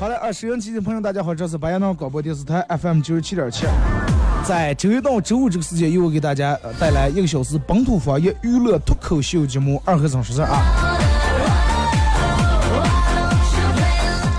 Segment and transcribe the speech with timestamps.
[0.00, 3.66] 好的，啊，收音机的朋友，大家好，这是白羊岛广播电视台 FM 九十七点七，
[4.46, 10.62] 在周一到周五这个时间，又给大家呃带来一个小时本土方言娱乐脱口秀节目《二和尚说事》啊。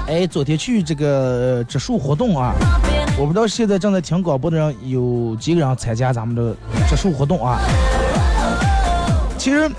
[0.07, 2.55] 哎，昨天去这个植树活动啊，
[3.15, 6.55] 我不知道现在正在听广播的人有几个人参加咱们的
[6.89, 7.59] 植树活动啊。
[9.37, 9.69] 其实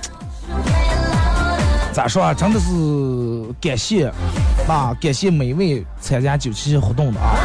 [1.92, 4.08] 咋说啊，真的是感谢
[4.68, 7.36] 啊，感谢每一位参加九七活动的啊。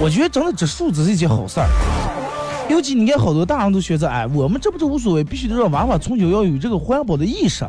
[0.00, 1.68] 我觉得真的植树这是一件好事儿，
[2.70, 7.66] 尤其你看好多大人都选择，哎，我们这不就无所谓，必须得让娃娃从小要有这个环保的意识，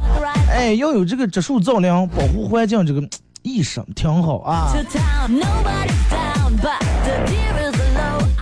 [0.49, 3.01] 哎，要有这个植树造林、保护环境这个
[3.41, 4.71] 意识，挺好啊。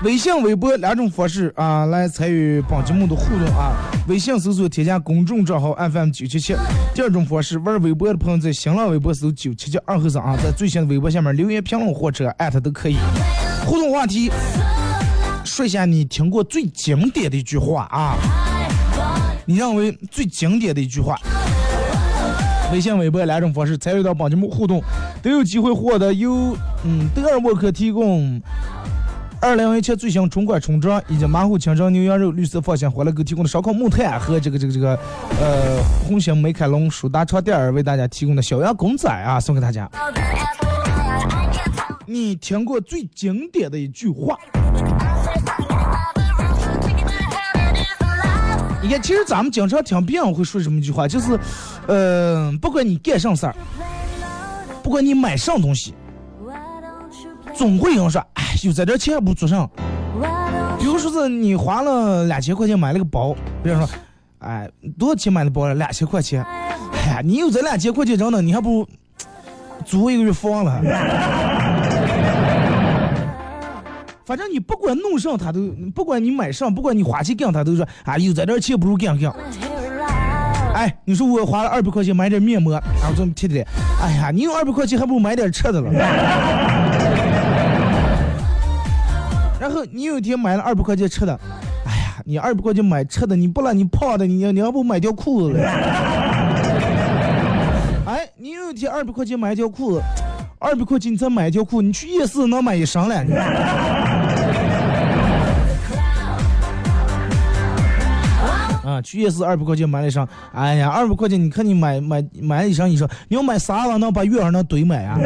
[0.01, 3.75] 微信、微博两种方式啊，来参与本节目的互动啊。
[4.07, 6.55] 微信搜索添加公众账号 FM 九七七。
[6.95, 12.95] 第二种方式，玩微博的朋友在新浪微博搜九七七二和尚啊，在最新的微博下面留言评论或者艾特都可以。
[13.65, 14.31] 互动话题，
[15.43, 18.15] 说一下你听过最经典的一句话啊，
[19.45, 21.19] 你认为最经典的一句话。
[22.71, 24.81] 微信、微博两种方式参与到本节目互动，
[25.21, 26.55] 都有机会获得由
[26.85, 28.41] 嗯德尔沃克提供
[29.41, 34.99] 二零一七最新春款春装以及马虎清蒸牛羊肉绿色放心欢乐购提供的烧烤木炭和这个这个这个
[35.39, 39.89] 呃红星美凯龙舒达床垫儿为大家提供的小羊公仔啊送给大家。
[42.05, 44.37] 你听过最经典的一句话？
[48.81, 51.39] 你看，其实咱们经常听别人会说这么一句话，就是，
[51.87, 53.55] 呃，不管你干啥事儿，
[54.83, 55.93] 不管你买啥东西，
[57.53, 59.67] 总会有人说，哎，有这点钱还不如做啥。
[60.79, 63.89] 比如说是你花了两千块钱买了个包，别人说，
[64.39, 65.75] 哎，多少钱买的包了？
[65.75, 66.43] 两千块钱。
[66.43, 68.87] 哎呀，你有这两千块钱真的，你还不如
[69.85, 70.81] 租一个月房了。
[74.25, 75.59] 反正你不管弄上，他都
[75.93, 79.33] 不管你买上，不管你花钱干，他都说啊，有这点钱不如干干。
[80.73, 83.67] 哎，你说我花了二百块钱买点面膜，然后这么贴贴，
[84.01, 85.91] 哎呀，你有二百块钱还不如买点吃的了。
[89.85, 91.39] 你有一天买了二百块钱吃的，
[91.85, 95.63] 哎呀，你二百块钱买吃的，你不然你胖的，你你要不买条裤子了。
[98.05, 100.01] 哎，你有一天二百块钱买一条裤子，
[100.57, 103.15] 二百块钱你再买一条裤，你去夜市能买一身了。
[108.83, 115.19] 啊，去夜市二百块钱买了一双，哎呀，二百块钱，你看你买买买了一双衣裳，你要买啥玩能把月儿能怼满啊？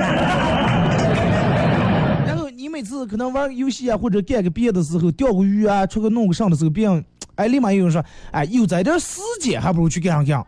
[2.83, 7.03] 次可能玩个游戏啊，或者干个别的时候，钓个鱼啊，出去弄个上的时候，别人
[7.35, 10.45] 哎立马有人说，哎，有这点时间，还不如去干上干。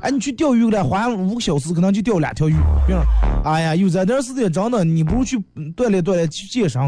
[0.00, 2.54] 哎，你去钓鱼了，花五个小时，可能就钓两条鱼。
[2.86, 3.04] 别人，
[3.44, 6.80] 哎呀，有这点时间，真的，你不如去嗯锻炼锻炼，去健身。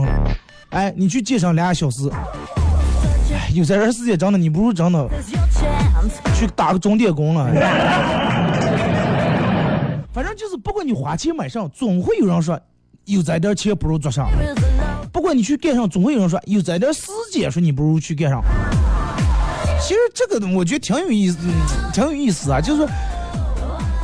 [0.71, 2.09] 哎，你去健身俩小时。
[3.33, 5.09] 哎，有这点时间，真的，你不如真的.
[6.37, 7.51] 去打个钟点工了。
[10.13, 12.59] 反正就是，不管你花钱买上，总会有人说
[13.07, 14.70] 有这点钱不如做上；Is low.
[15.13, 18.43] 不管你去干上，总会有人说有这点时间，说你不如去干上。
[19.81, 21.39] 其实这个我觉得挺有意思，
[21.93, 22.89] 挺有意思啊，就是说。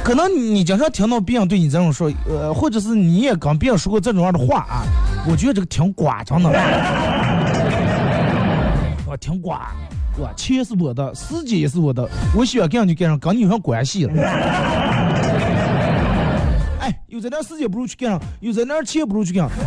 [0.04, 4.84] 可能你经常听到别人对你这种说，呃，或者是你也跟别人说过这种样的话啊，
[5.28, 6.48] 我觉得这个挺瓜，真的。
[9.04, 9.72] 我挺瓜，
[10.16, 14.22] 我钱是我的，时间也是我的，我喜欢干上就干上，跟你有啥关系了？
[16.78, 19.58] 哎，有这点时间不如去干上，有这点钱不如去干上，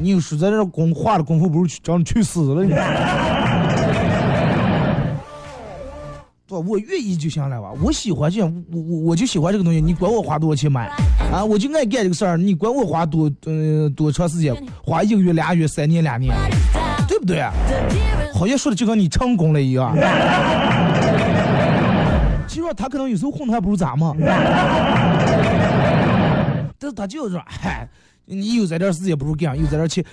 [0.00, 2.74] 你有说在这功花的功夫不如去找你去死了你。
[6.46, 10.90] 多我愿意就行了吧，我喜欢这样，我我我就喜欢这个东西，你管我花多少钱买
[11.32, 11.44] 啊？
[11.44, 14.52] 我就爱干这个事儿，你管我花多呃多长时间，
[14.82, 16.34] 花一个月、俩月、三年、两年，
[17.06, 17.40] 对不对？
[18.34, 19.94] 好像说的就跟你成功了一样。
[22.48, 24.12] 其实他可能有时候混的还不如咱们，
[26.78, 27.88] 但是他就是说，嗨，
[28.32, 30.04] 你有这点时间不如干，有这点钱，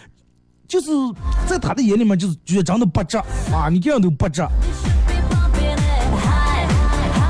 [0.67, 0.89] 就是
[1.45, 3.15] 在他的眼里面就是觉得真的不值
[3.53, 4.43] 啊，你这样都不值。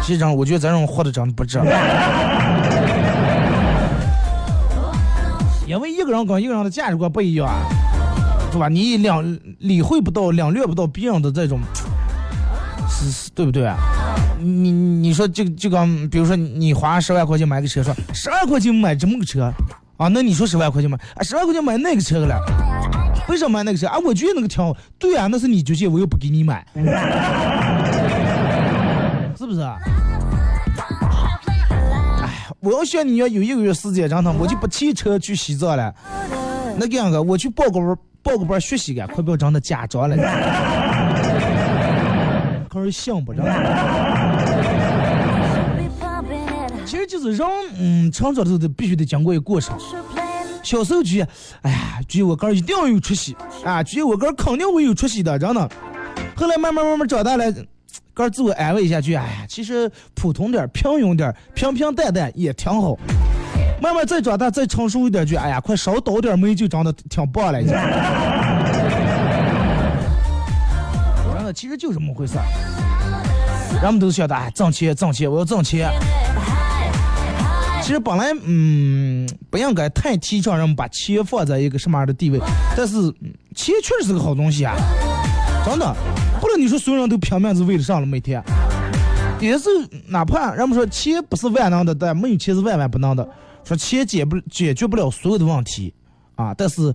[0.02, 1.60] 其实，我觉得咱这种活的真的不值。
[5.68, 7.50] 因为一个人跟一个人的价值观不一样，
[8.54, 8.70] 是吧？
[8.70, 9.22] 你两
[9.60, 11.60] 理会不到、领略不到别人的这种，
[12.90, 13.76] 是是，对不对啊？
[14.40, 19.52] 你你说就就刚，比如说你花十万块钱买个车，说十万块钱买这么个车，
[19.98, 22.40] 啊，那你说十万块钱买啊，十万块钱买那个车了，
[23.28, 23.98] 为什么买那个车啊？
[24.06, 26.64] 我觉得那个挺好，对啊，那是你决定，我又不给你买，
[29.38, 29.62] 是不是？
[29.62, 29.78] 哎，
[32.60, 35.94] 我要像你要有一个月时间，让他我就不骑车去西藏了，
[36.78, 40.16] 那个样个，我去报个班，报个班学习个，快不要长的假装了。
[42.70, 43.42] 可是想不着。
[46.88, 47.46] 其实就是人，
[47.78, 49.78] 嗯，成长的时候必须得经过一个过程。
[50.64, 51.28] 小时候觉，
[51.62, 53.36] 哎呀，觉得我哥一定要有出息
[53.66, 55.70] 啊，觉得我哥肯定会有出息的，真的。
[56.34, 57.54] 后来慢慢慢慢长大了，
[58.14, 62.98] 哥自我安慰一下，觉得哎呀，其实普通点、平庸点、平平淡淡也挺好。
[63.82, 67.62] 慢慢再长大、再成熟一点，觉得哎呀，快少倒点霉就长得挺棒了。
[67.62, 67.74] 已经。
[71.34, 72.46] 真的，其实就这么回事儿。
[73.82, 75.90] 人们都晓得，哎，挣钱挣钱，我要挣钱。
[77.88, 82.38] 其实本来，嗯，不应该太提倡人们把钱放在一个什么样的地位，
[82.76, 83.02] 但是
[83.56, 84.76] 钱确实是个好东西啊，
[85.66, 85.96] 真的。
[86.42, 88.44] 不能你说所有人都拼命是为了上了每天，
[89.40, 89.70] 也是
[90.10, 93.26] 哪怕人们说钱不是万能的，但没有钱是万万不能的。
[93.64, 95.94] 说钱解不解决不了所有的问题
[96.36, 96.94] 啊，但是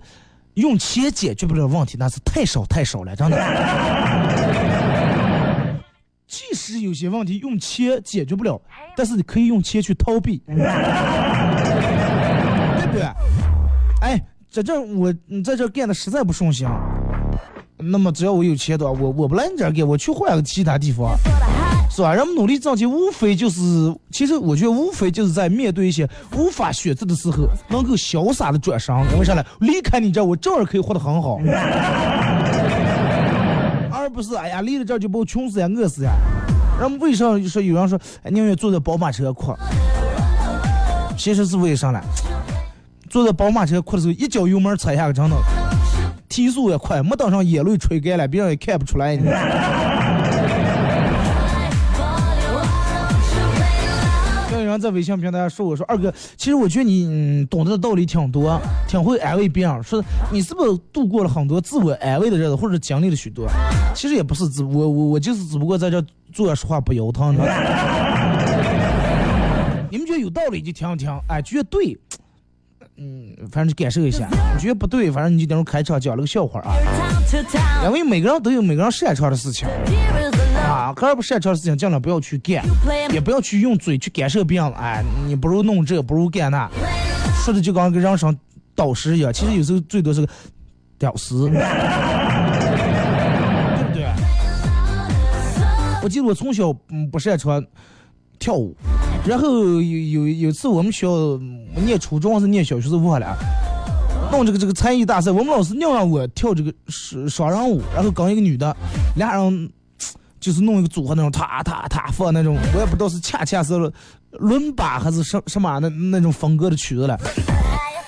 [0.53, 4.72] 用钱解决不了问题，那是太少太少了，真的。
[6.33, 8.59] 即使有些问题用钱解决不了，
[8.97, 10.55] 但是你可以用钱去逃避， 对
[12.87, 13.03] 不对？
[14.01, 14.19] 哎，
[14.49, 16.67] 在这我你在这干的实在不顺心，
[17.77, 21.15] 那么只要我有钱的话，我我不来你这儿干，我去换个其他地方，
[21.91, 22.15] 是吧？
[22.15, 23.61] 人们努力挣钱，无非就是，
[24.09, 28.91] 其实我觉得无非就是在面对一些无法选择的时候，能够潇洒的转身。
[29.11, 29.45] 因为啥呢？
[29.59, 31.37] 离开你这，我照样可以活得很好。
[34.13, 36.11] 不是哎呀，离了这就把我穷死呀、饿死呀。
[36.79, 39.55] 人们为啥说有人说宁愿坐在宝马车哭？
[41.17, 41.99] 其实是为啥呢？
[43.09, 45.35] 坐在宝马车哭的时候，一脚油门踩下去，真的
[46.29, 49.13] 提速也快，没等上眼泪吹干了，别人也看不出来。
[49.13, 49.21] 有
[54.73, 59.83] 人在微信平台上说我说二哥，其实我觉得你、嗯、懂得的道理挺多，挺会安慰别人。
[59.83, 63.47] 说你是不是度过了很多自我安慰的日子，或者经历了许多？
[63.95, 66.03] 其实也不是，只我我我就是只不过在这
[66.33, 67.33] 坐着说话不腰疼。
[69.89, 71.95] 你们觉得有道理就听一听，哎，觉得对，
[72.97, 74.27] 嗯，反正就感受一下；
[74.59, 76.73] 觉得不对，反正你就等会开场讲了个笑话啊。
[77.85, 79.67] 因为每个人都有每个人擅长的事情
[80.93, 82.63] 啊，个人不擅长的事情尽量不要去干，
[83.11, 84.71] 也不要去用嘴去干涉别人。
[84.73, 86.69] 哎，你不如弄这，不如干那，
[87.43, 88.37] 说的就跟个人生
[88.75, 89.33] 导师一样。
[89.33, 90.27] 其实有时候最多是个
[90.99, 91.49] 屌丝。
[91.49, 91.59] 对
[93.83, 94.05] 不对
[96.03, 97.65] 我记得我从小嗯不擅长
[98.37, 98.75] 跳舞，
[99.25, 99.49] 然后
[99.81, 101.39] 有有有次我们学校
[101.75, 103.35] 念初中还是念小学时候忘了，
[104.31, 108.75] 弄这个这个才艺大赛，我们老师硬让我跳这个双双人舞，然后跟一个女的，
[109.15, 109.71] 俩人
[110.43, 113.73] 就是弄一个组合那种，踏踏踏放那种，我也不知道是恰恰是
[114.31, 117.17] 伦巴还是什什么那那种风格的曲子了。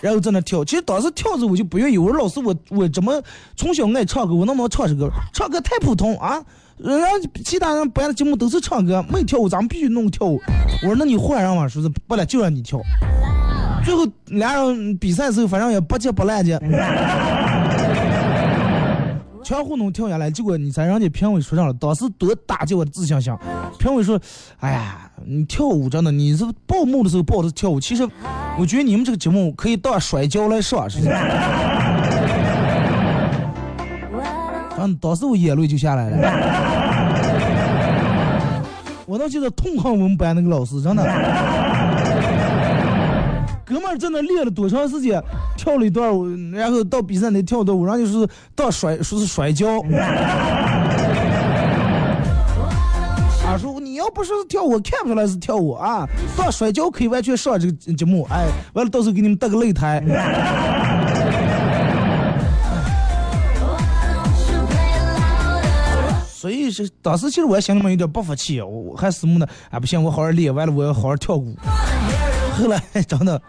[0.01, 3.19] 然后在那跳，其实当时跳着我就不愿意，我说老师我我怎么
[3.55, 5.09] 从小爱唱歌，我能不能唱这歌？
[5.33, 6.43] 唱歌太普通啊！
[6.77, 10.39] 人家其他人班的节目都是唱歌，没跳舞，咱们必须弄跳舞。
[10.83, 12.79] 我说那你换人嘛，说是不了就让你跳。
[13.83, 16.59] 最后俩人比赛的时候，反正也不接不烂的，
[19.45, 20.31] 全糊弄跳下来。
[20.31, 23.31] 结果你在人家评委说上了，当时多打击我的自信心。
[23.77, 24.19] 评委说
[24.59, 27.79] ：“哎呀，你跳舞真的，你是报幕的时候报的跳舞。
[27.79, 28.01] 其实
[28.57, 30.99] 我觉得你们这个节目可以当摔跤来上。”是。
[34.77, 36.17] 然后当时我眼泪就下来了，
[39.05, 41.03] 我当时在痛恨我们班那个老师，真的，
[43.97, 45.21] 在那练了多长时间，
[45.57, 49.81] 跳了一段舞，然后到比赛那跳的舞，然后就是到摔，说是摔跤。
[53.45, 56.07] 啊，说你要不是跳舞，看不出来是跳舞啊。
[56.35, 60.03] 到摔跤可以完全上这个节目，哎，完了到时候给你们搭个擂台。
[66.27, 69.47] 所以是当时其实我心里面有点不服气，我还是么呢？
[69.71, 71.55] 哎，不行，我好好练完了，我要好好跳舞。
[72.55, 73.41] 后来真的，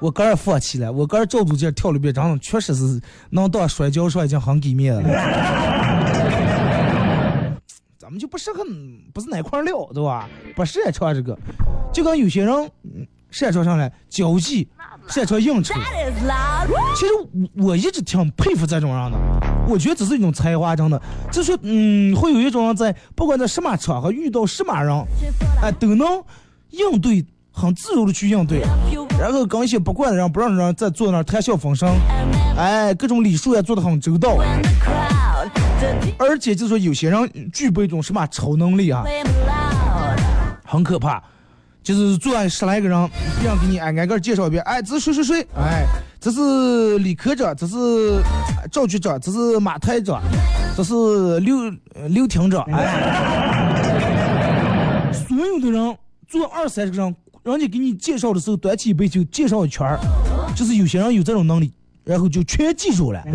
[0.00, 3.00] 我个人放弃了，我个人照住劲跳了一遍，真的确实是
[3.30, 5.08] 能当摔跤上已经很给面子了。
[7.98, 8.64] 咱们就不适合
[9.12, 10.28] 不是哪块料，对吧？
[10.54, 11.36] 不擅长这个，
[11.92, 14.68] 就跟有些人嗯擅长上来交际，
[15.08, 15.74] 擅长应酬。
[16.94, 17.12] 其实
[17.56, 19.18] 我我一直挺佩服这种人的，
[19.68, 21.02] 我觉得这是一种才华，真的。
[21.32, 25.04] 就是嗯，会有一种人在不管在什么场合遇到什么人，
[25.60, 26.06] 哎，都能
[26.70, 27.26] 应对
[27.58, 28.60] 很自如的去应对，
[29.18, 31.88] 然后跟一些不惯的人不让人在坐那儿谈笑风生，
[32.54, 34.36] 哎，各种礼数也做得很周到，
[36.18, 39.04] 而且就是说有些人具备一种什么超能力啊，
[40.66, 41.22] 很可怕。
[41.82, 43.10] 就是坐上十来个人，
[43.40, 45.86] 别人给你挨挨个介绍一遍，哎，这是谁谁谁，哎，
[46.20, 48.20] 这是李科长，这是
[48.72, 50.20] 赵局长，这是马台长，
[50.76, 51.56] 这是刘
[52.08, 53.92] 刘厅长，哎，
[55.12, 55.96] 所有的人
[56.26, 57.14] 坐二三十个人，
[57.52, 60.00] 人家给你介绍的时候端起一杯酒，介绍一圈儿，
[60.54, 61.72] 就是有些人有这种能力，
[62.04, 63.22] 然后就全记住了，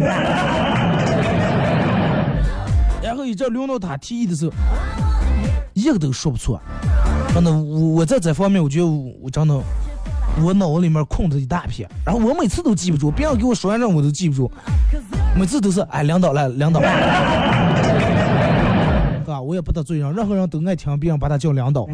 [3.01, 4.51] 然后一直轮到他提议的时候，
[5.73, 6.59] 一个都说不出。
[7.33, 9.57] 真的，我我在这方面，我觉得我真的，
[10.43, 14.51] 我脑子里面空着一大片，然后我每次都记不住，别人给我说完之后我都记不住，
[15.39, 16.81] 每次都是哎领导来，领导，
[19.23, 19.41] 对吧？
[19.41, 21.87] 我也不得罪人，任何人都爱听别人把他叫领导，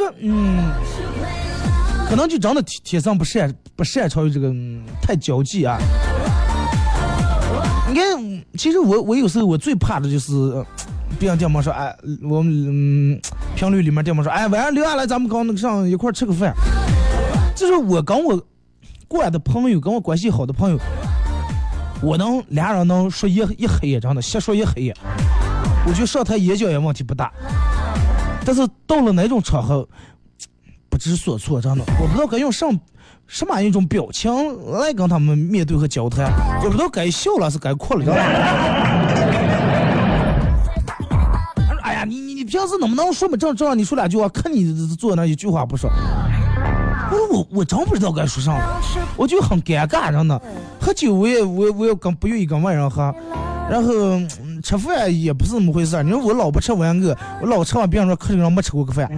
[0.00, 0.72] 就嗯，
[2.08, 4.50] 可能就真的天天生不擅不擅长于这个、
[5.02, 5.78] 太交际啊。
[7.86, 8.04] 你看，
[8.56, 10.32] 其实我我有时候我最怕的就是，
[11.18, 12.50] 别人电话说，哎，我们
[13.12, 13.20] 嗯
[13.54, 16.54] 频率里面电话说，哎，晚上留下来，咱们刚那个上一块吃个饭。
[17.54, 18.42] 就是我跟我
[19.06, 20.78] 过来的朋友，跟我关系好的朋友，
[22.00, 24.96] 我能俩人能说一一黑夜，真的瞎说一黑夜，
[25.86, 27.30] 我觉得上台演讲也问题不大。
[28.52, 29.88] 但是到了哪种场合，
[30.88, 32.76] 不知所措，真的，我不知道该用上
[33.28, 34.28] 什么一种表情
[34.72, 38.22] 来跟他们面对和交谈，也不知道该笑了是该哭了，知道吧？
[41.68, 43.78] 他说：“哎呀，你你你平时能不能说么正正？
[43.78, 45.88] 你说两句话，看你坐那一句话不说。”
[47.12, 48.82] 我说我我真不知道该说啥了，
[49.16, 50.42] 我就很尴尬，真的。
[50.80, 53.14] 喝酒我也我我也跟不愿意跟外人喝，
[53.70, 53.92] 然后、
[54.62, 56.02] 吃饭也不是那么回事儿。
[56.02, 59.10] 你说我老不吃完个，我老吃完别人说客厅上没吃过个饭。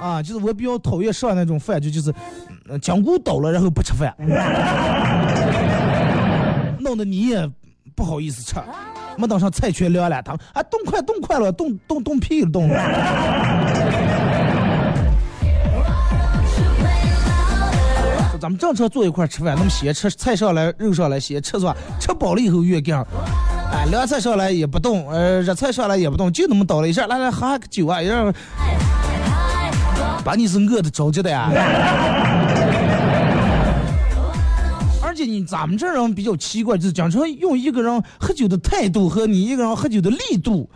[0.00, 2.14] 啊，就是我比较讨厌上那种饭，就就是，
[2.80, 4.14] 讲骨倒了然后不吃饭，
[6.78, 7.50] 弄得你也
[7.94, 8.54] 不好意思吃。
[9.16, 12.74] 没等上菜全凉了，他们啊冻快冻快了，冻冻冻屁了冻了。
[18.38, 21.76] 咱们正常坐一块吃饭，那么先吃菜上来，肉上来，先吃是吧？
[22.00, 23.04] 吃饱了以后越干，
[23.72, 28.32] 哎，凉菜上来也不动，呃，热菜上来也不动，就那么倒了一下，来来喝个酒啊，一样，
[30.24, 31.50] 把你是饿的着急的呀。
[35.02, 40.70] 而且你咱们这人比较奇怪，就是讲成用一个人喝酒的态度和你一个人喝酒的力度，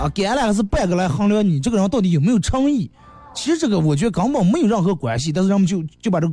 [0.00, 2.88] 啊，干了还是半个来衡量你这个人到底有没有诚意。
[3.34, 6.26] 其实这个我觉得根本没有任何关系，但是人们就就把这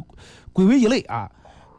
[0.53, 1.29] 归为一类啊。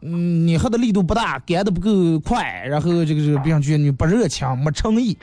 [0.07, 5.17] 嗯，你喝的力度不大，干的不够快，然后这个这个别人觉得你不热情，没诚意。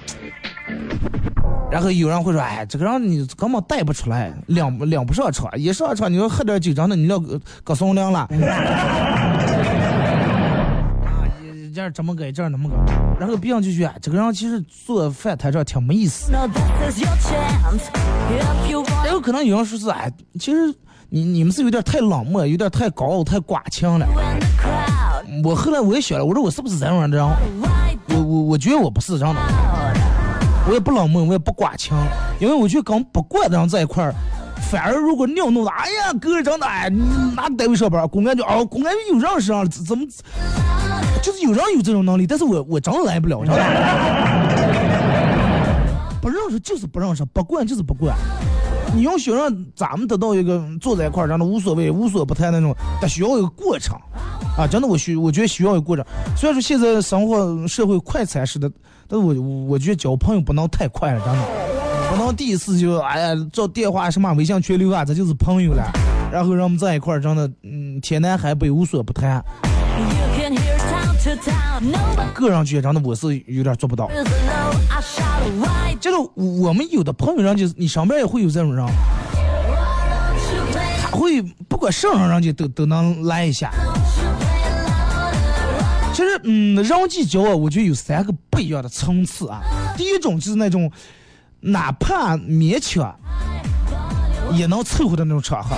[1.70, 8.20] 然后有人会说，哎，这个人你根本带不出来，领不领不上场，一上场你要喝点酒，真的你要搁搁松凉了。
[11.04, 11.30] 啊，
[11.72, 12.74] 这样怎么个，这样怎么个，
[13.20, 16.32] 然后别人就觉得哎这个人其实做饭台上挺没意思。
[19.12, 20.74] 后可能有人说是哎，其实
[21.14, 24.08] 你你们是有点太冷漠，有点太高傲、太寡情了。
[25.44, 27.22] 我后来我也想了，我说我是不是这样的人？
[28.08, 29.40] 我我我觉得我不是这样的，
[30.66, 31.94] 我也不冷漠，我也不寡情，
[32.40, 34.14] 因为我觉得跟不惯的人在一块儿，
[34.70, 37.02] 反而如果尿弄的，哎呀，哥长的，哎，你
[37.36, 38.08] 哪单位上班？
[38.08, 40.06] 公安就哦，公安局有认识啊，怎么，
[41.22, 43.64] 就是有人有这种能力，但是我我真来不了，知道吧？
[46.22, 48.16] 不认识就是不认识，不惯就是不惯。
[48.94, 53.96] 你要想让咱们得到一个坐在一块儿，让他无所谓、无所不谈那种，得需要一个过程
[54.56, 54.66] 啊！
[54.66, 56.04] 真的，我需我觉得需要一个过程。
[56.36, 58.70] 虽然说现在生活社会快餐式的，
[59.08, 59.34] 但是我
[59.66, 61.42] 我觉得交朋友不能太快了，真的，
[62.10, 65.82] 不能第一次就哎呀找电话什么微信全留啊，这就是朋友了。
[66.30, 69.42] 然后让我们在一块儿，真的，嗯，天南海北无所不谈。
[72.34, 74.10] 个人觉得真的我是有点做不到。
[75.44, 75.66] Is low.
[75.66, 75.98] I shout a white.
[76.00, 78.86] 就是我们有的朋友人就是你身边也会有这种人，
[81.00, 83.72] 他会不管什么人人家都都能来一下。
[86.12, 89.62] 其实，嗯，人际交往我觉得有三个不一样的层次啊。
[89.96, 90.90] 第一种就是那种
[91.60, 93.14] 哪怕勉强
[94.52, 95.76] 也能凑合的那种场合。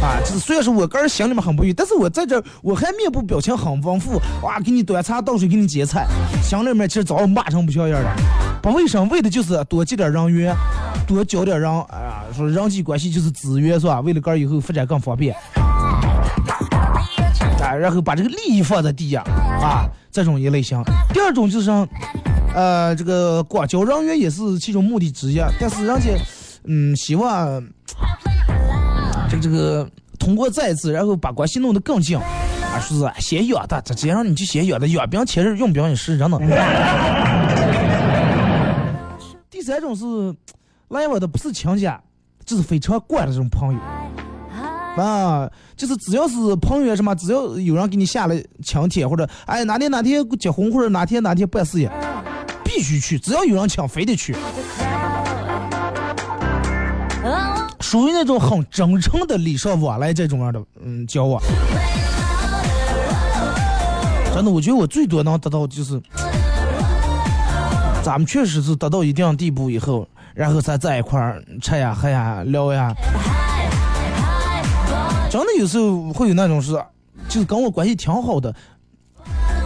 [0.00, 6.06] 啊，就是虽然说我个人心里面很不愉，但是我在这我还面部表情很丰富，哇，给你端茶倒水，给你接菜，
[6.40, 8.16] 心里面其实早骂成不像样了。
[8.62, 9.08] 不为什么？
[9.10, 10.54] 为的就是多接点人缘，
[11.06, 14.00] 多交点人，哎呀，说人际关系就是资源是吧？
[14.00, 15.34] 为了个儿以后发展更方便，
[17.60, 20.80] 啊，然后把这个利益放在第一啊，这种一类型。
[21.12, 21.70] 第二种就是，
[22.54, 26.16] 呃，这个广交人缘也是其中目的之一，但是人家，
[26.66, 27.60] 嗯，希望。
[29.40, 36.38] 这个通过再次，然后把关系弄得更近，啊，说是先约的，直接让你去先约的，约兵千日，用兵一时，真的。
[39.50, 40.04] 第三种是
[40.88, 42.00] 来往的不是亲家，
[42.44, 43.80] 就是非常惯的这种朋友，
[45.02, 51.90] 啊，就是只要是朋友什么，只要有人给你下了请帖，或者哎哪天哪天结婚，或者哪天哪天办事业，
[52.64, 54.34] 必须去，只要有人请，非得去。
[57.88, 61.42] 属于那种很真诚的礼尚往来这种样的嗯交往。
[64.34, 65.98] 真的，我觉得我最多能得到就是，
[68.02, 72.92] 咱们确实是达到一定地步以后，然后咱在一块儿吃呀、喝呀、聊呀。
[75.30, 76.72] 真的有时候会有那种是，
[77.26, 78.54] 就是跟我关系挺好的，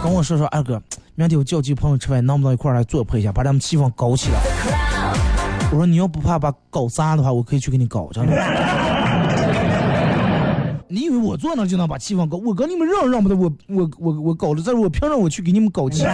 [0.01, 0.81] 跟我说说二哥，
[1.15, 4.92] 明天我叫几个朋友吃饭，能不能一块儿来坐陪一下，把咱们气氛搞起来。
[5.73, 8.33] 我说你要不怕把搞砸的话，我可以去给你搞，真的。
[10.87, 12.37] 你以为我坐那就能把气氛搞？
[12.37, 16.05] 我跟你们让让不得，我我我我搞了，这我凭什么我去给你们搞气？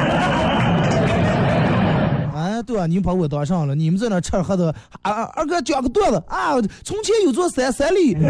[2.33, 6.53] 哎，对啊，你们把我当上了，你们在那吃喝的，啊啊二哥讲个段子啊，
[6.85, 8.15] 从前有座山，山里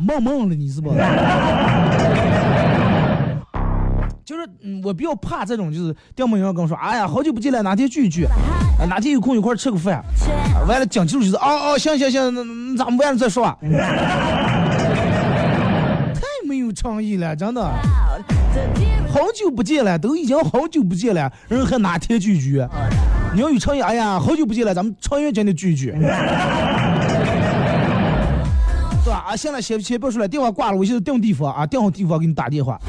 [0.00, 0.90] 梦梦了，你是不？
[4.24, 10.02] 就是嗯，我比较怕这种，就是电梦有人跟我说，哎呀，好久不见了，哪天聚一聚，啊哪天有空一块吃个饭。
[10.66, 13.44] 完了讲清楚就是，哦哦，行行行，那那咱们完了再说。
[16.14, 17.62] 太没有诚意了，真的。
[19.08, 22.64] 好久不见了，都已经好久不见了，人还哪天聚聚？
[23.34, 25.92] 你要有诚意，哎呀，好久不见了，咱们长远间的聚聚。
[29.04, 29.24] 对吧？
[29.28, 32.80] 啊，行了先先别说了，电话挂了，我现在定地方啊，定好地方给你打电话，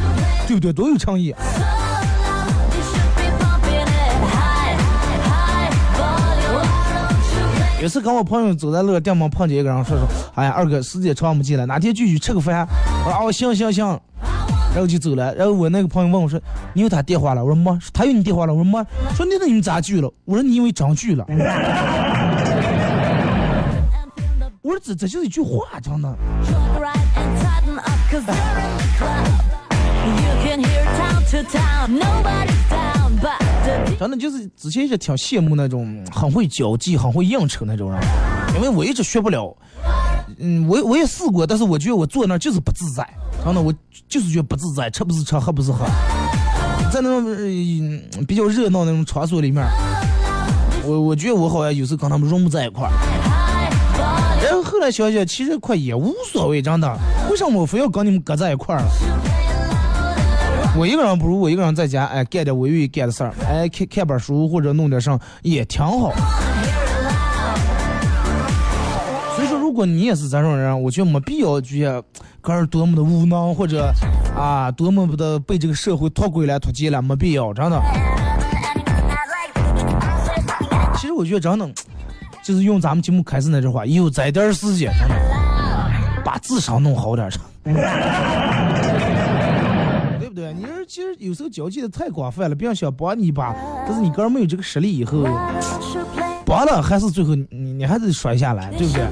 [0.47, 0.71] 对不对？
[0.71, 1.27] 多有诚意。
[1.27, 1.35] you
[2.83, 4.77] should be pumping it high,
[5.23, 7.81] high volume.
[7.81, 12.67] 有次跟我朋友走在路上，店门碰见一个人，说说，哎呀，二哥时间长没见了，哪天聚聚吃个饭？
[13.05, 13.99] 我说哦，行行行，
[14.73, 15.33] 然后就走了。
[15.35, 16.39] 然后我那个朋友问我说，
[16.73, 17.43] 你有他电话了？
[17.43, 17.77] 我说没。
[17.91, 18.53] 他有你电话了？
[18.53, 18.85] 我说没。
[19.15, 20.11] 说那那你们咋聚了？
[20.25, 21.25] 我说你以为真聚了？
[24.61, 26.15] 我说这这就是一句话，真的。
[33.97, 37.99] 真的就是之前一直挺羡慕那种很会交际、很会应酬那种人，
[38.55, 39.55] 因为我一直学不了。
[40.37, 43.07] 嗯，我我也试过，但是我觉得我坐那就是不自在，
[43.43, 43.73] 真的我
[44.07, 45.85] 就是觉得不自在，吃不是吃，喝不是喝，
[46.91, 49.65] 在那种、呃比较热闹那种场所里面，
[50.83, 52.91] 我我觉得我好像有时候跟他们融不在一块儿。
[54.43, 56.97] 然后后来想想，其实快也无所谓，真的，
[57.31, 58.87] 为什么我非要跟你们搁在一块儿呢？
[60.77, 66.11] 我一个人不如我一个人在家，哎，干点我愿意干的事儿，哎，看看本书或者弄点啥也挺好。
[69.35, 72.03] 所以说，如果你也是这种人，我觉得没必要觉得
[72.41, 73.89] 个人多么的无能，或者
[74.35, 77.81] 啊多么的被这个社会脱轨了、脱节了，没必要，真的。
[80.97, 81.69] 其实我觉得真的，
[82.43, 85.15] 就是用咱们节目开始那句话，有这点时间，真的
[86.25, 87.31] 把智商弄好点儿，
[90.87, 93.55] 其实有时候交际的太广泛了，别人想帮你一把，
[93.87, 95.23] 但是你个人没有这个实力，以后
[96.45, 99.05] 帮了还是最后你你还是摔下来，对不对.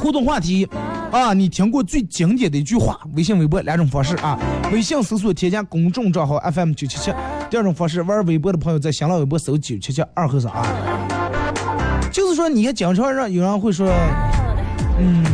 [0.00, 0.68] 互动话题
[1.12, 2.98] 啊，你听过最经典的一句话？
[3.14, 4.36] 微信、微博两种方式啊。
[4.72, 7.12] 微信搜索添加公众账号 FM 九七七，
[7.48, 10.66] 第二种方式玩微博的朋友在新浪微博搜九七七二和尚啊。
[12.10, 13.88] 就是说，你看经常让有人会说，
[14.98, 15.24] 嗯，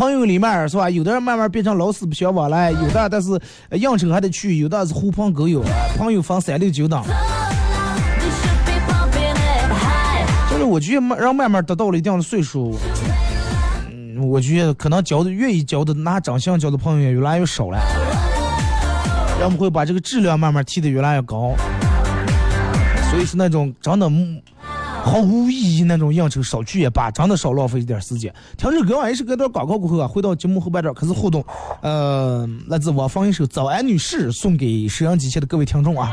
[0.00, 3.38] 朋友里面是吧有的人慢慢变成老死不相往来有的但是
[3.72, 5.62] 应酬还得去有的是狐朋狗友
[5.98, 7.04] 朋友分三六九等
[10.48, 12.74] 就是我觉得慢让慢慢得到了一定的岁数
[13.90, 17.78] 嗯我觉得可能交的愿意交的拿长相交的朋友也越来越少了。
[19.38, 21.54] 要么会把这个质量慢慢提的越来越高。
[23.10, 24.40] 所以是那种长得木
[25.02, 28.32] 毫无意义那种应酬少去也罢，真的少浪费一点时间。
[28.56, 31.44] 调制歌完也是隔段广告过后啊，回到节目后半段开始互动。
[31.80, 36.12] 呃，来自我放一首《早安女士》，送给沈阳机械的各位听众啊。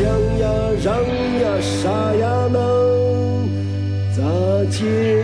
[0.00, 0.08] 想
[0.38, 0.48] 呀，
[0.82, 2.58] 让呀，啥呀能
[4.16, 4.22] 咋
[4.70, 5.19] 解？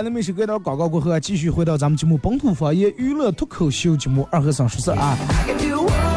[0.00, 5.14] 来，那么一首歌到广告过后啊，继续回到咱们节目本土方言娱乐脱口秀节目二和尚说事啊。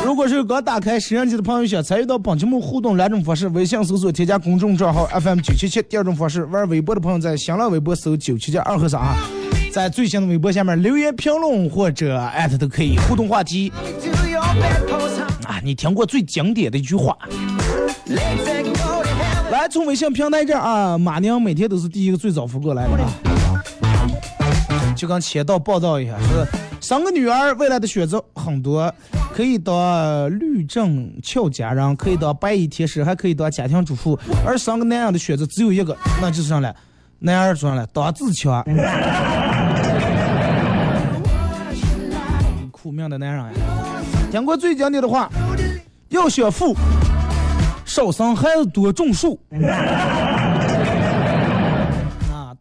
[0.05, 9.17] 如果是刚打开摄像机的朋友，想参与到本节目互动两种方式：微信搜索添加公众账号 FM 九七七；第二种方式，玩微博的朋友在新浪微博搜九七七二和尚啊，
[9.73, 13.69] 在最新的微博下面留言评论或者艾特都可以互动话题
[15.45, 15.59] 啊。
[15.61, 17.17] 你听过最经典的一句话？
[19.51, 23.32] 来，从微信平台这儿啊，马娘每天都是第一个最早发过来的啊。
[25.03, 26.47] 就跟签到报道一下，说
[26.79, 28.89] 生个女儿未来的选择很多，
[29.35, 34.17] 可以当律政俏佳人，可以当白衣天使，还可以当家庭主妇。
[34.45, 36.73] 而生个男人的选择只有一个，那就是上来，
[37.19, 38.63] 男儿说上来当自强。
[42.71, 43.51] 苦命的男人呀！
[44.31, 45.29] 听过最经典的话，
[46.07, 46.73] 要想富，
[47.83, 49.37] 少生孩子多种树。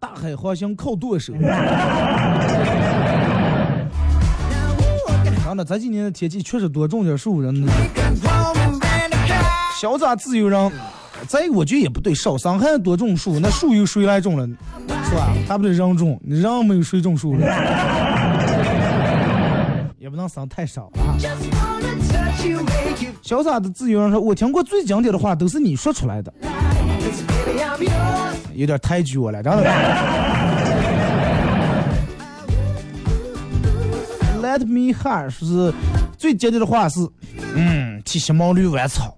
[0.02, 1.32] 啊，大海航行靠舵手。
[5.44, 7.72] 真的，这几年的天气确实多种点树，人呢。
[9.80, 10.72] 潇洒自由人，
[11.28, 14.46] 再一个我觉得也不对，少生孩子多种树，那树由谁来种了？
[15.08, 15.32] 是吧？
[15.46, 17.46] 还不得人种，人没有谁种树了。
[19.98, 21.14] 也不能生太少啊。
[21.18, 26.32] Just wanna touch you, make you 潇洒的自由人说：“我听过最经典的话都是你说出来的，
[28.54, 29.70] 有点太绝了，真的。
[34.42, 35.72] Let Me Harve 是
[36.18, 37.00] 最经典的话是，
[37.54, 39.16] 嗯，替小毛驴玩草。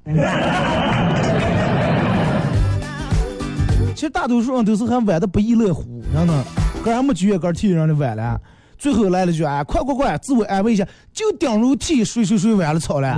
[3.95, 6.45] 其实大多数人都是还玩的不亦乐乎，真的，
[6.85, 8.39] 个人没觉得个替人的晚了。
[8.77, 13.17] 最后来了句哎，快快快，自我安慰一下，就顶如替谁谁谁晚了草了。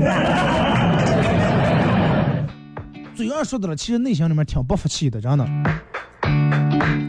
[3.17, 5.49] 嘴上说的了，其实内心里面挺不服气的，真的。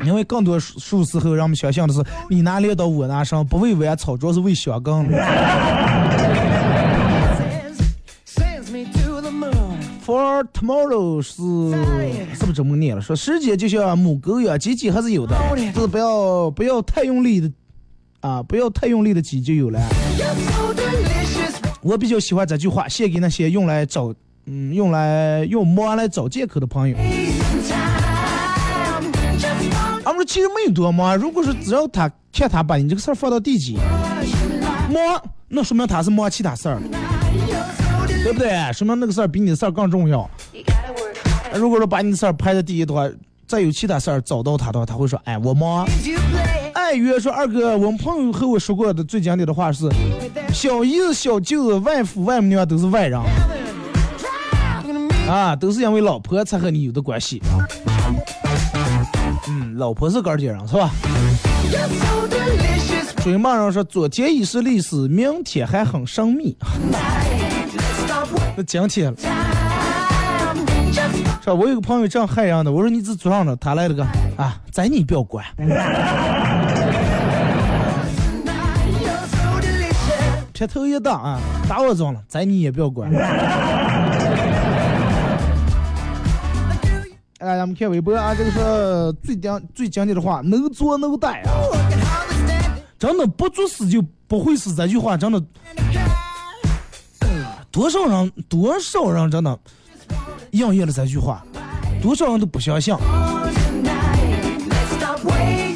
[0.06, 5.06] 因为更多数数时候，让我们想象的是你拿镰刀，我拿绳，不为晚草，主要是为香梗。
[7.38, 7.82] Sends,
[8.26, 9.52] sends me to the moon.
[10.06, 11.34] For tomorrow 是
[12.34, 13.02] 是不是这么念了？
[13.02, 15.36] 说时间就像母狗一样，挤挤还是有的，
[15.76, 17.52] 就是不要不要太用力的
[18.22, 19.82] 啊，不要太用力的挤就有了。
[21.82, 24.14] 我比较喜欢这句话，献给那些用来找
[24.50, 26.98] 嗯用来用忙来找借口的朋友。
[30.06, 33.76] 俺们说其实没有多忙，如果说只要他看他把你这个事儿放到第几
[34.90, 36.80] 忙，那说明他是忙其他事儿，
[38.24, 38.50] 对不对？
[38.72, 40.30] 说明那个事儿比你的事儿更重要。
[41.54, 43.06] 如果说把你的事儿排在第一的话，
[43.46, 45.86] 再有其他事儿找到他的话，他会说：“哎，我忙。
[46.06, 49.90] You play ”哎，约说二哥，我们朋友和我说过的最经典的话是：
[50.54, 53.20] 小姨子、小舅子、外父、外母娘都是外人.
[55.28, 57.42] 啊，都是因为老婆才和你有的关系。
[59.50, 60.90] 嗯，老婆是干姐人是吧？
[63.24, 66.58] 追梦人说：“昨天已是历史，明天还很神秘。
[68.56, 69.18] 那今天了，
[71.42, 71.54] 是吧？
[71.54, 74.04] 我有个朋友这样害人的，我说你这做啥呢，他来了个
[74.38, 75.44] 啊，咱你不要管，
[80.54, 83.12] 拳头一挡啊，打我中了，咱你也不要管。
[87.48, 91.50] 哎，咱们看微博啊，这个是最经最经典的话，能做能带啊，
[93.00, 95.42] 真的不作死就不会死，这句话真的，
[97.72, 99.58] 多少人多少人真的
[100.52, 101.42] 应验了这句话，
[102.02, 102.94] 多少人都不相信。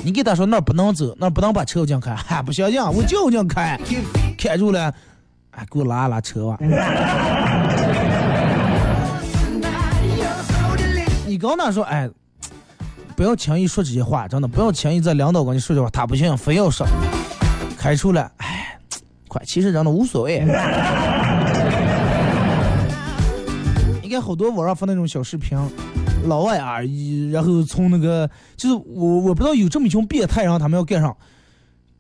[0.04, 3.80] 你给他说那不能走，那不能把车往前开，还不相信，我就往前开，
[4.38, 4.94] 开住了，
[5.52, 6.58] 哎，给我拉拉车吧。
[11.42, 12.10] 跟他说，哎，
[13.16, 16.86] 不要轻易说这些话，真的不要轻易在领导跟你说这话，他不行，非要说，
[17.78, 18.80] 开除了，哎，
[19.28, 20.46] 快，其实真的无所谓。
[24.04, 25.58] 应该好多网上发那种小视频，
[26.26, 26.80] 老外啊，
[27.32, 31.16] 然后从那个就是我我不知道有这么一群变态，然后他们要干上，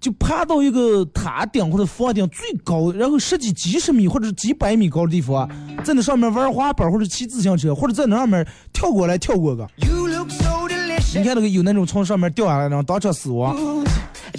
[0.02, 5.50] 就爬到一个塔顶或者房顶最高，然后十几几十米或者是几百米高的地方啊，
[5.84, 9.66] 在那上面玩滑板或者骑自行车，或者在那上面跳过来跳过个。
[9.80, 13.56] So 你看那个有那种从上面掉下来，然后当场死亡。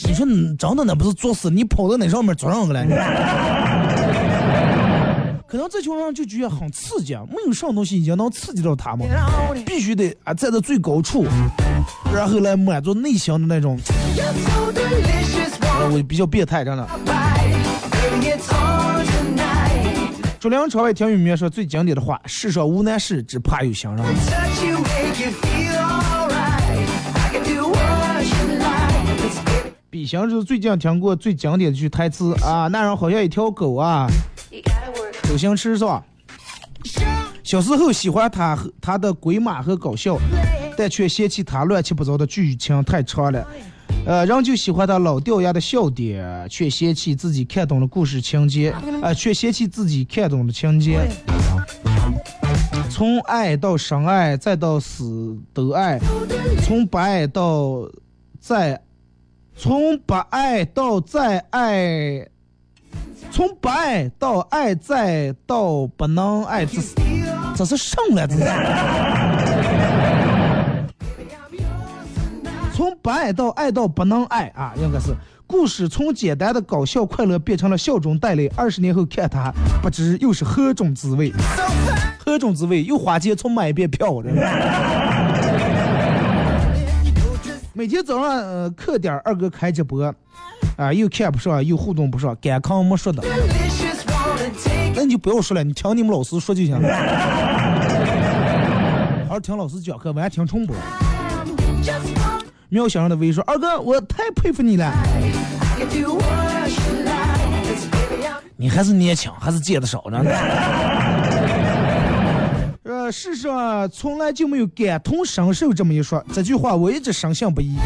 [0.04, 2.84] 你说你真的那不是作死，你跑到那上面做上个来？
[2.84, 2.90] 你
[5.46, 9.06] 可能这群人就觉得很刺激，啊，没有什么东西已经能刺激到他们.
[9.66, 11.26] 必须得啊站在最高处，
[12.12, 13.78] 然后来满足内心的那种。
[15.90, 16.86] 我比较变态，真的。
[17.04, 17.52] bite.
[17.90, 20.12] Baby, it's on tonight.
[20.38, 24.04] 朱良朝外听里面说最经典的话：“世上无难事，只怕有心人。”
[29.90, 34.08] 比心是最近听过最经典的句台词啊，那人好像一条狗啊。
[35.24, 36.02] 周星驰是吧？
[37.44, 40.18] 小时候喜欢他和他的鬼马和搞笑，
[40.76, 43.46] 但却嫌弃他乱七八糟的剧情太长了。
[44.04, 51.08] 呃，人就喜欢他老掉牙的笑点，却嫌弃自己看懂了故事情节，呃，却嫌弃自己看懂了情节。
[52.90, 55.98] 从爱到深爱，再到死得爱；
[56.64, 57.88] 从不爱到
[58.40, 58.80] 再，
[59.56, 62.28] 从不爱到再爱，
[63.30, 66.94] 从不爱到爱，再到不能爱，这是
[67.56, 68.26] 这是什么了？
[68.26, 68.42] 这是。
[72.74, 75.14] 从不爱到爱到不能爱啊，应该是
[75.46, 78.46] 故事从简单的搞笑快乐变成了笑中带泪。
[78.56, 81.32] 二十年后看它，不知又是何种滋味？
[82.24, 82.82] 何种滋味？
[82.84, 84.42] 又花钱从买一遍票，真的。
[87.74, 90.02] 每天早上呃课点二哥开直播，
[90.76, 93.22] 啊、又看不上又互动不上，感康没说的，
[94.94, 96.88] 那你就不要说了，你听你们老师说就行了。
[99.28, 100.74] 好好听老师讲课，完全听重播。
[102.72, 104.90] 喵小人的微说：“二哥，我太佩服你了，
[108.56, 110.24] 你还是年轻，还是见的少呢。
[112.84, 117.76] ”呃，世上从来就没有感同身受这么一说，这句话我一直深信不疑。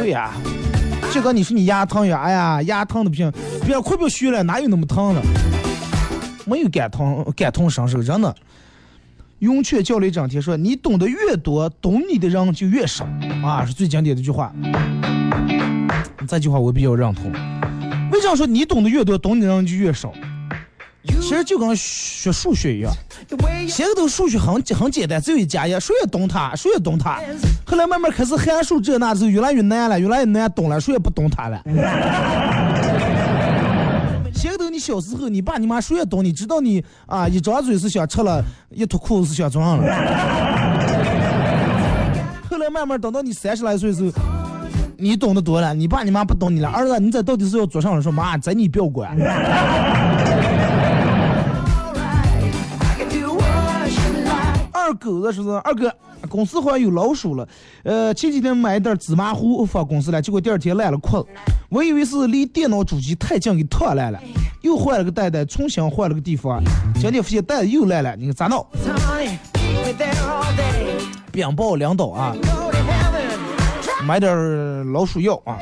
[0.00, 0.32] 对呀、
[1.12, 3.32] 就跟你说你牙疼呀，哎呀，牙疼的不行，
[3.64, 5.22] 别快别学了，哪有那么疼的？
[6.44, 8.34] 没有感同感同身受，真的。
[9.40, 13.06] 雍雀教练整天说，你懂得越多，懂你的人就越少
[13.44, 14.50] 啊，是最经典的一句话。
[16.26, 17.30] 这句话我比较认同。
[18.10, 20.12] 为啥说你懂得越多，懂你的人就越少？
[21.20, 22.92] 其实就跟学数学一样
[23.28, 27.20] ，The way you 前头数学很很简单，只有一加一，谁也懂它，谁也懂它。
[27.64, 31.62] 后来慢慢开始函数这那的时候，越来越难了，越来越难懂了，谁也不懂它了。
[34.76, 39.84] 你小时候，你爸你妈谁也懂，你知道你啊一张嘴是想吃了，一脱裤子是想装了。
[42.50, 44.12] 后来慢慢等到你三十来岁的时候，
[44.98, 46.68] 你懂得多了，你爸你妈不懂你了。
[46.68, 48.02] 儿子，你这到底是要做啥了？
[48.02, 49.16] 说妈，这你不要管。
[54.72, 55.90] 二狗子说是二哥，
[56.26, 57.48] 公司好像有老鼠了。
[57.84, 61.24] 呃，前几天买一袋芝麻糊放公司了，结果第二天烂了壳。
[61.68, 64.20] 我以为是离电脑主机太近给烫烂了，
[64.62, 66.62] 又换了个袋袋，重新换了个地方。
[66.94, 71.04] 今天发现袋子又烂了，你看咋弄？Honey, be there all day.
[71.32, 72.34] 禀报领导啊，
[74.04, 75.58] 买点老鼠药啊，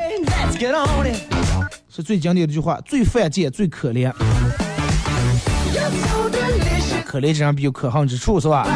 [1.89, 4.13] 是最经典的一句话，最犯贱，最可怜。
[7.15, 8.67] 可怜之人必有可恨之处，是吧？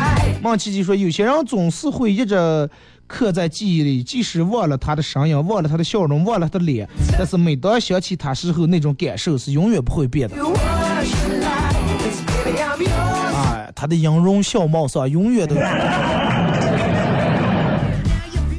[0.40, 2.70] 孟琪琪说，有些人总是会一直
[3.08, 10.36] 刻在记忆里，即使忘了他的声音，忘了他的笑容，忘了他的脸，但是每当想起他时候，那种感受是永远不会变的。
[13.34, 15.56] 啊，他的音容笑貌是吧，永远都。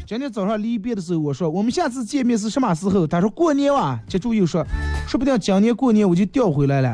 [0.06, 3.08] 今天早上离别的时候，我说我们下次见面是什么时候？
[3.08, 3.98] 他说过年哇。
[4.10, 4.62] 接住又说，
[5.08, 6.94] 说不定今年过年我就调回来了。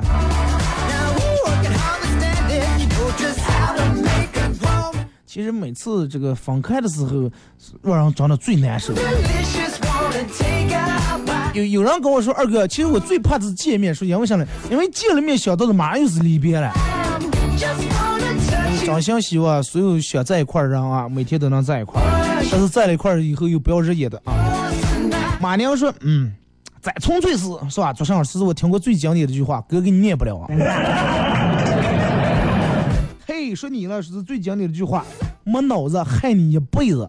[5.36, 7.10] 其实每次这个分开的时候，
[7.60, 8.94] 是让人长得最难受。
[8.94, 11.54] Delicious, wanna take a bite.
[11.54, 14.48] 有有人跟我说，二哥，其实我最怕的是见面，说因为啥呢？
[14.72, 16.72] 因为见了面想到的马上又是离别了。
[18.86, 22.02] 真心希望所有想在一块的人啊，每天都能在一块。
[22.50, 24.72] 但是在了一块以后又不要日夜的啊。
[25.42, 26.32] 马娘说，嗯，
[26.80, 27.92] 再纯粹是是吧？
[27.92, 30.48] 昨上是我听过最经典的一句话，哥给你念不了啊。
[33.28, 35.04] 嘿，说你了，是最经典的一句话，
[35.48, 37.08] 没脑子害你一辈子。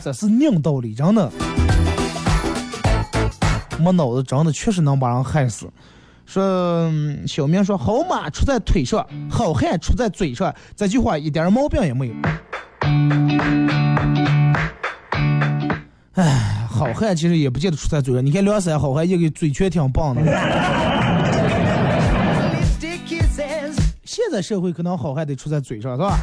[0.00, 1.28] 这是硬道理，真的。
[3.80, 5.68] 没脑子真的确实能把人害死。
[6.24, 6.88] 说
[7.26, 12.14] 小明说好马出在腿上，好汉出在嘴上，这句话一点毛病也没有。
[16.12, 20.22] 唉，好汉其实也不见得出在嘴上，你看梁山好汉一个嘴缺挺棒的。
[24.18, 26.18] 现在社会可能好汉得出在嘴上，是吧？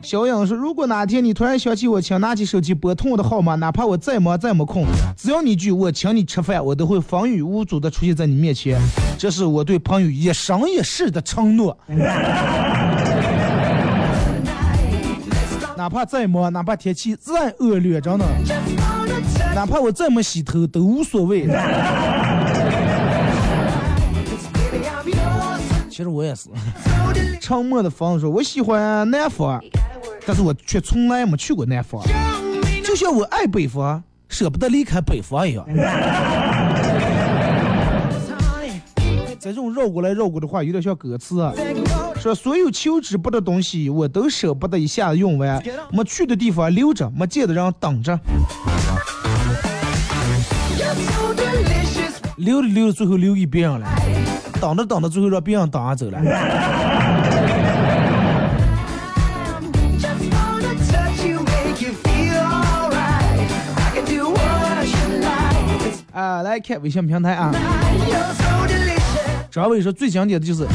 [0.00, 4.84] 小影说，如果哪天你突然想起我，请拿起手机拨通我的号码，哪怕我再忙再没空，
[5.16, 8.80] 只要你一句我请你吃饭，我都会风雨无阻的出现在你面前。
[9.18, 11.76] 这是我对朋友一生一世的承诺。
[15.76, 18.24] 哪怕再忙，哪怕天气再恶劣，真的
[19.52, 21.48] 哪怕我再没洗头都无所谓。
[25.96, 26.50] 其实我也是，
[27.40, 29.58] 沉默的房子说，我喜欢南方，
[30.26, 32.04] 但是我却从来没去过南方。
[32.84, 35.66] 就像我爱北方，舍不得离开北方一样。
[38.36, 38.78] honey.
[39.40, 41.54] 这种绕过来绕过的话，有点像歌词啊。
[42.20, 45.62] 说所有求之不得东西，我都舍不得一下子用完。
[45.90, 48.20] 没去的地方留着，没见的人等着，
[52.36, 53.88] 留着留着，最后留给别人了。
[54.66, 56.18] 等着等着，最后让别人挡下走了。
[66.12, 66.42] 啊！
[66.42, 67.54] 来看微信平台啊！
[69.52, 70.66] 张伟说最经典的就是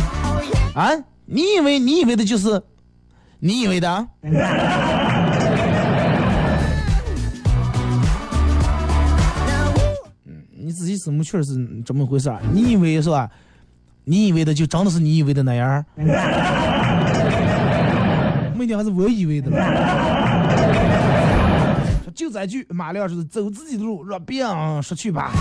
[0.73, 0.91] 啊！
[1.25, 2.61] 你以为你以为的就是
[3.39, 4.07] 你以为的？
[4.21, 4.31] 嗯，
[10.55, 12.39] 你自己怎么确实是这么回事啊？
[12.53, 13.29] 你以为是吧？
[14.11, 15.85] 你以为的就真的是你以为的那样儿？
[18.53, 19.57] 没定还是我以为的了。
[22.03, 25.31] 说 就这句，马亮说走自己的路，让别人说去吧。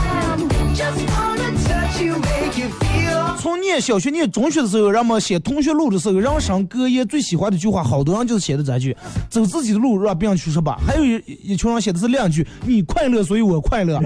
[3.40, 8.96] 从念小学、念中学的时候，人们写同学录的时候，人生格言最喜欢的一句话，好多人就是写的这句
[9.28, 13.98] ：“走自己的路，让别人去说吧。”还有一一群人写的是两句：“你快乐，所以我快乐。”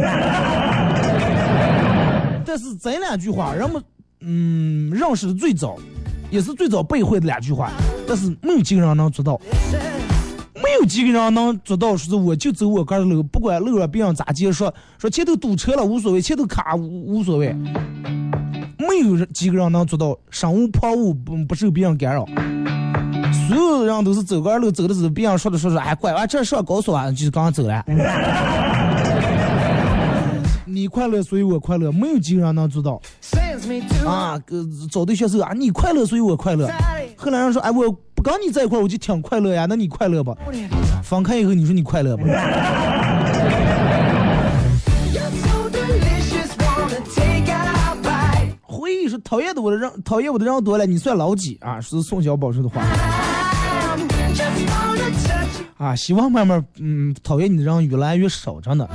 [2.46, 3.82] 但是这两句话，人们
[4.26, 5.76] 嗯认识的最早，
[6.30, 7.70] 也是最早背会的两句话，
[8.06, 9.40] 但是没有几个人能做到，
[10.54, 17.54] 没有几个人能做到，说是我就走我个儿路，不管路上别人咋接说，说前头堵车了无所谓，前头卡无无所谓。
[18.76, 22.26] 没有人几个人能做到身无旁骛，不不受别人干扰。
[23.48, 27.84] 所有人都是走个路，走的时候别人说的说说，哎，拐弯这上高速啊，就是刚刚走了。
[30.74, 33.00] 你快乐，所以我快乐，没有几个人能做到
[34.04, 34.36] 啊。
[34.48, 36.68] 呃找对象时候啊，你快乐，所以我快乐。
[37.16, 39.66] 后来人说，哎，我不跟你在一块，我就挺快乐呀。
[39.68, 40.34] 那你快乐吧？
[41.04, 42.24] 分开以后，你说你快乐吧.
[48.62, 51.80] 回忆说讨厌的我的人，讨厌我的人多了，你算老几啊？
[51.80, 52.82] 是宋小宝说的话
[55.78, 55.94] 啊。
[55.94, 58.88] 希望慢慢，嗯，讨厌你的人越来越少，真的。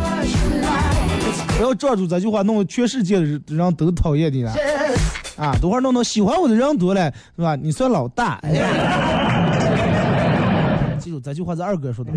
[1.59, 4.55] 不要抓住这句话，弄得全世界的人都讨厌你了
[5.35, 5.53] 啊！
[5.61, 7.53] 等会儿弄到喜欢我的人多了，是吧？
[7.57, 8.39] 你算老大。
[8.43, 8.65] 哎呀，
[10.97, 12.13] 记住这句话是二哥说的。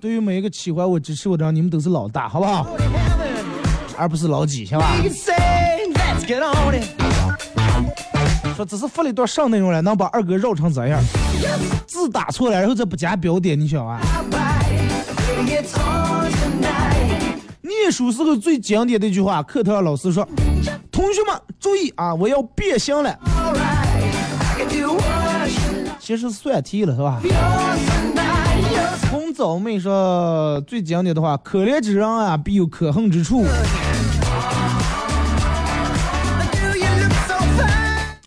[0.00, 2.66] 对于每一个喜欢我、支持我的人，你们都是老大，好不好？
[3.98, 4.94] 而不是老几，行吧？
[8.56, 10.98] 说只是发了一段上内容了，能把二哥绕成这样，
[11.86, 14.00] 字打错了，然后再不加标点，你想啊？
[17.60, 20.26] 念书时候最经典的一句话，课堂上老师说
[20.92, 23.18] ：“同学们注意啊，我要变形了。”
[25.98, 27.20] 其实算题了，是吧？
[29.10, 33.44] 红枣妹说最经典的话：“可怜之人啊，必有可恨之处。”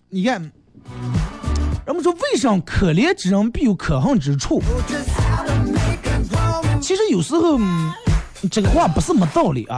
[0.09, 0.41] 你看，
[1.85, 4.61] 人们说为什么可怜之人必有可恨之处？
[7.11, 7.59] 有时候、
[8.49, 9.77] 这个话不是没道理啊。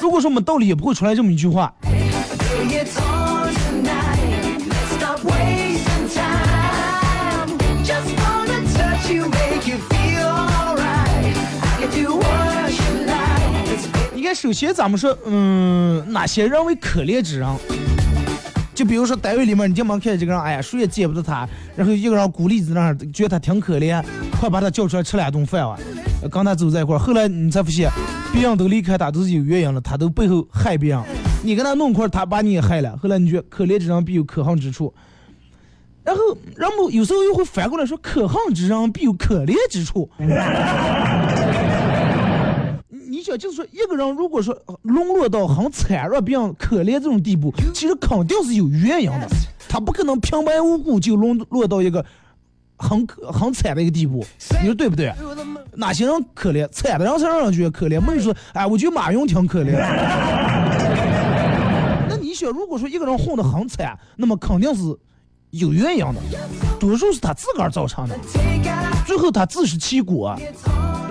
[0.00, 1.70] 如果说没道理，也不会出来这么一句话。
[1.82, 4.62] Baby, it's on tonight.
[4.66, 7.58] Let's stop wasting time.
[7.84, 11.36] Just wanna touch you, make you feel alright.
[11.62, 13.68] I can do what you like.
[13.68, 17.48] It's 你看，首先咱们说，嗯，哪些人为可怜之人？
[18.78, 24.00] 就比如说单位里面，你经常看见这个人，哎呀，谁也见不得他，然后一个人孤立在那儿，觉得他挺可怜，
[24.38, 25.76] 快把他叫出来吃两顿饭哇。
[26.30, 27.90] 跟他走在一块儿，后来你才发现，
[28.32, 31.02] 别人都离开他都是有原因的，他都背后害别人。
[31.42, 32.96] 你跟他弄一块儿，他把你也害了。
[33.02, 34.94] 后来你觉得可怜之人必有可恨之处，
[36.04, 36.22] 然后
[36.54, 40.08] 人们有时候又会反过来说，可恨之人必有可怜之处。
[43.18, 49.26] 你想，就是说，一个人如果说沦落到很惨让别人可怜这种地步，其实肯定是有原因的，
[49.68, 52.04] 他不可能平白无故就沦落到一个
[52.76, 54.24] 很可很惨的一个地步，
[54.60, 55.12] 你说对不对？
[55.74, 56.64] 哪些人可怜？
[56.68, 59.72] 惨的人才让人觉得可怜，没有说，哎，我觉得马云挺可怜。
[62.08, 64.96] 那你想，如果说一个人混得很惨，那么肯定是
[65.50, 66.14] 有原因的，
[66.78, 68.18] 多数是他自个儿造成的，
[69.06, 70.38] 最后他自食其果，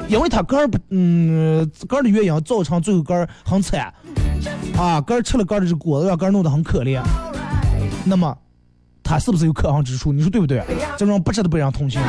[0.07, 3.91] 因为他个儿不，嗯，个儿的原因造成最后个儿很惨，
[4.77, 7.01] 啊，个儿吃了个儿的这果子，让个儿弄得很可怜，
[8.05, 8.37] 那么
[9.01, 10.13] 他是不是有可恨之处？
[10.13, 10.63] 你说对不对？
[10.97, 11.99] 这种不值得被人同情。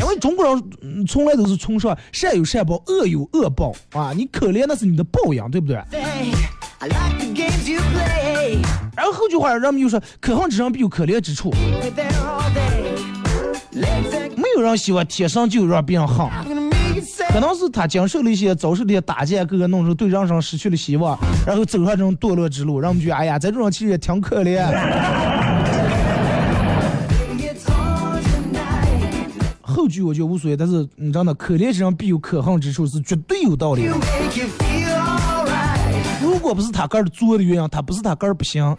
[0.00, 4.12] 因为中国人从来都是崇尚善有善报，恶有恶报啊！
[4.14, 5.78] 你可怜那是你的报应，对不对？
[6.78, 8.60] I like the games you play.
[8.94, 11.50] 然后后句话，人们就说可恨之人必有可怜之处
[13.72, 16.26] 没有人喜欢天生就让别人恨。
[17.28, 24.66] 可能是他经受了一些遭受的打击，各个弄成对人生失去了希望，然后走上这种堕落之路，让我们觉得哎呀，在这种其实也挺可怜。
[29.62, 33.94] 后句我觉得无所谓，但是你知道的，可怜之人必有可恨之处是绝对有道理的
[36.26, 38.76] 如果不是他个儿做的原因，他不是他个儿不行，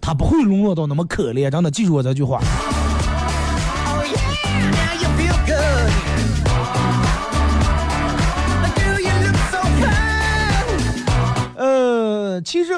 [0.00, 1.48] 他不会沦落到那么可怜。
[1.48, 2.40] 真的记住我这句话，
[11.56, 12.76] 呃，其实，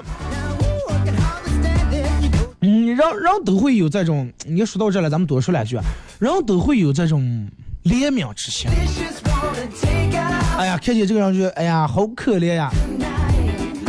[2.61, 4.31] 嗯，人人都会有这种。
[4.47, 5.79] 你，说到这了，咱们多说两句，
[6.19, 7.49] 人都会有这种
[7.85, 8.71] 怜悯之心。
[10.59, 12.71] 哎呀，看见这个人就，哎呀，好可怜呀。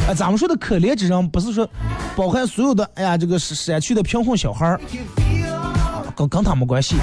[0.07, 1.67] 啊咱们说的可怜之人，不是说
[2.15, 4.81] 包含所有的，哎呀，这个山区的贫困小孩儿，
[6.15, 6.95] 跟跟他没关系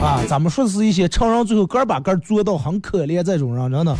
[0.00, 0.22] 啊。
[0.28, 3.94] 咱们说的是一些成人最后个儿把个儿做到很可怜这种人，真的。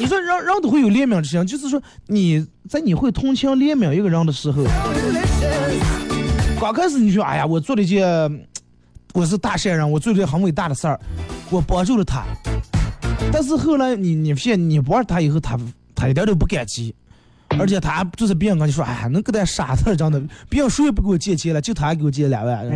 [0.00, 4.64] 你说人人都会有怜悯之心，就是说你在你会同情怜悯一个人的时候，
[6.60, 8.46] 刚开始你说，哎呀，我做了一件，
[9.12, 10.98] 我是大善人，我做了一件很伟大的事儿，
[11.50, 12.24] 我帮助了他。
[13.30, 15.58] 但是后来你你发现你玩他以后，他
[15.94, 16.94] 他一点都不感激，
[17.58, 22.68] 而且他就是别人跟你说，哎呀，那个点傻子真的，别人谁也不给我借钱了，就他给我借两万。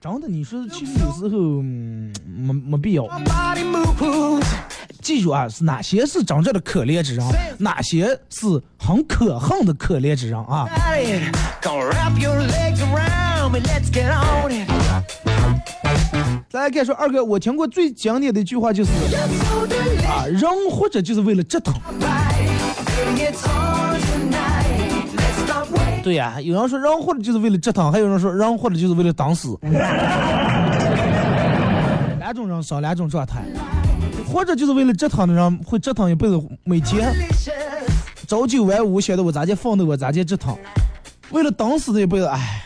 [0.00, 3.08] 真的，你说其实有时候没没必要。
[5.02, 7.24] 记住啊，是哪些是真正的可怜之人，
[7.58, 10.66] 哪些是很可恨的可怜之人啊。
[16.48, 18.90] 再来看说二哥，我听过最经典的一句话就是
[20.06, 21.74] 啊，人活着就是为了折腾。
[26.02, 29.58] 对呀、有人说人活着就是为了折腾，还有人说人活着就是为了等死。
[32.20, 33.42] 两种人生，两种状态。
[34.26, 37.12] 活着就是为了折腾的人，会折腾一辈子，每天
[38.28, 40.56] 朝九晚五，晓得我咋地奋斗，我咋地折腾。
[41.30, 42.62] 为了等死的一辈子，哎，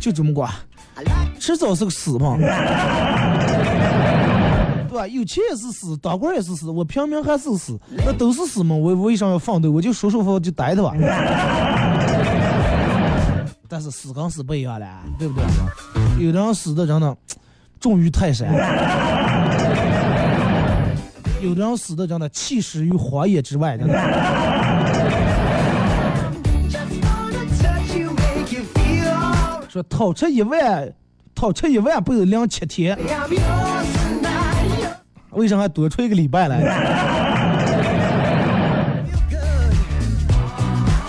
[0.00, 0.48] 就这么过，
[1.40, 2.36] 迟早是个死嘛。
[4.88, 5.06] 对吧？
[5.06, 8.74] 有钱也是死，当官也是死，我平民还是死，那都是死嘛。
[8.74, 9.70] 我我为啥要奋斗？
[9.70, 10.92] 我就舒舒服服就待着吧。
[13.68, 14.86] 但是死跟死不一样了，
[15.16, 16.26] 对不对？
[16.26, 17.16] 有的人死的真的
[17.78, 18.52] 重于泰山，
[21.40, 23.94] 有的人死的真的弃尸于荒野之外，真的。
[29.68, 30.92] 说掏出一万，
[31.40, 32.98] 好，吃一万不是零七天，
[35.30, 36.60] 为什么还多出一个礼拜来？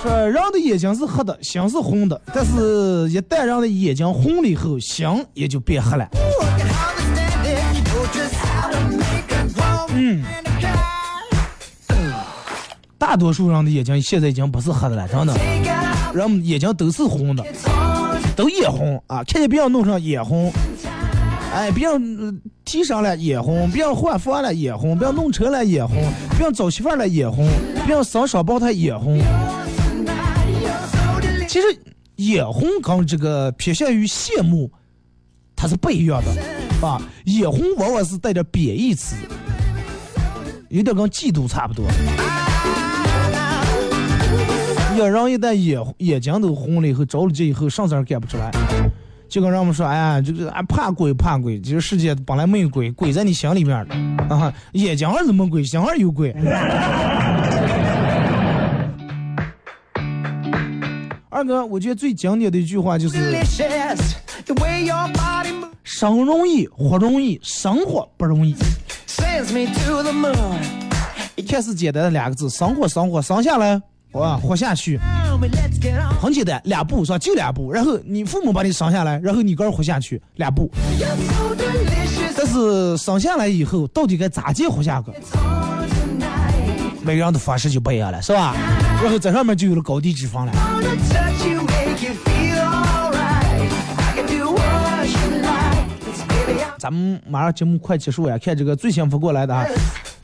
[0.01, 6.07] 说人的眼睛是黑的，心是红的，但是一旦人的眼睛红了以后，心也就变黑了。
[9.89, 10.23] 嗯。
[12.97, 15.35] 大多数人的眼睛现在已经不是黑的了，真的。
[16.13, 17.43] 人眼睛都是红的。
[18.41, 19.23] 都眼红啊！
[19.23, 20.51] 看见别人弄上眼红，
[21.53, 25.97] 哎，别人提上了眼红，别人换房了眼红，别人弄车了眼红，
[26.31, 27.47] 别人找媳妇了眼红，
[27.85, 29.21] 别人生双胞胎眼红。
[31.47, 31.67] 其实
[32.15, 34.71] 眼红跟这个偏向于羡慕，
[35.55, 36.99] 它是不一样的啊。
[37.25, 39.15] 眼红往往是带着贬义词，
[40.69, 41.85] 有点跟嫉妒差不多。
[45.01, 48.51] 要人一旦眼眼睛都红了以后，着了急以后，啥事儿干不出来。
[49.27, 53.95] 就跟人们说，哎呀，这个啊怕鬼怕鬼，这个世界本来没有鬼，鬼在你心里面的
[54.35, 54.53] 啊。
[54.73, 56.31] 眼睛儿怎么鬼，心儿有鬼。
[61.29, 63.17] 二哥，我觉得最经典的一句话就是
[65.83, 68.53] 生容易，活容易，生活不容易。
[69.07, 70.59] sends me to the moon.
[71.47, 73.81] 看似简单的两个字，生活，生活，生下来，
[74.13, 74.99] 啊，活下去，
[76.19, 77.17] 很简单，两步是吧？
[77.17, 77.71] 就两步。
[77.71, 80.69] 然后你父母把你生下来，然后你个人活下去，两步。
[82.35, 85.11] 但是生下来以后，到底该咋接活下去？
[87.03, 88.53] 每个人的方式就不一样了，是吧？
[89.01, 90.51] 然后在上面就有了高低之分了。
[96.77, 99.65] 咱们马上节目快结束呀，看这个最幸福过来的啊，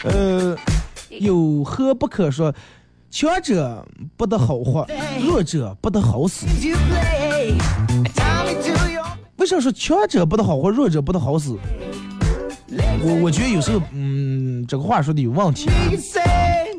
[0.04, 0.58] 呃，
[1.10, 2.54] 有何不可说？
[3.20, 3.84] 强者
[4.16, 4.88] 不得好活，
[5.26, 6.46] 弱者不得好死。
[9.38, 11.58] 为啥说强者不得好活，弱者不得好死？
[13.02, 15.68] 我我觉得有时候，嗯，这个话说的有问题.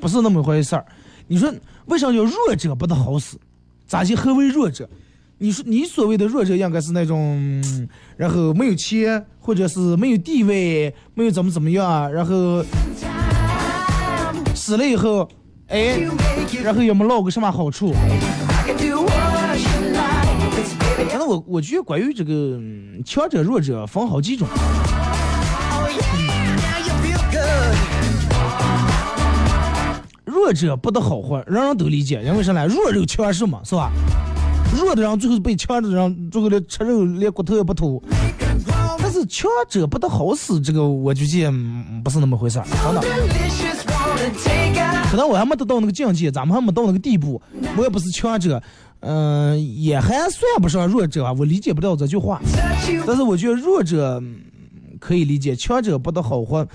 [0.01, 0.87] 不是那么回事儿。
[1.27, 1.53] 你说
[1.87, 3.37] 为啥叫弱者不得好死？
[3.89, 4.89] 咋就何为弱者？
[5.39, 7.35] 你说你所谓的弱者，应该是那种，
[7.65, 12.65] 嗯然后没有钱，或者是没有地位，没有怎么怎么样，然后
[14.55, 15.29] 死了以后，
[15.69, 16.01] 哎，
[16.63, 17.93] 然后也没落个什么好处。
[21.11, 22.59] 反正我我觉得关于这个
[23.05, 24.49] 强者弱者分好几种。
[30.25, 32.67] 弱者不得好活，人人都理解，因为啥呢？
[32.67, 33.91] 弱肉强食嘛，是吧？
[34.75, 38.03] 弱的人最后被强的人最后连吃肉连骨头也不吐。
[38.99, 41.53] 但是强者不得好死，这个我就见
[42.03, 44.78] 不是那么回事儿，真的。
[45.11, 47.41] 可能我还没得到那个境界，咱们还没到那个地步，
[47.77, 48.63] 我也不是强者，
[49.01, 52.41] 嗯、也还算不上弱者啊，我理解不了这句话。
[53.07, 54.37] 但是我觉得弱者嗯
[55.01, 56.67] 可以理解，强者不得好活，